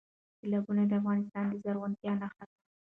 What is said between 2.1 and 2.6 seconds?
نښه ده.